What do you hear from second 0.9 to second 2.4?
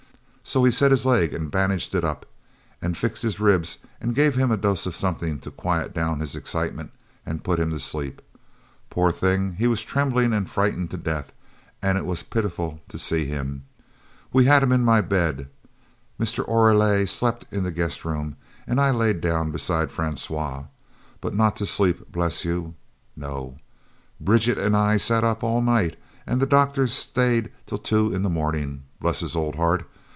his leg and bandaged it up,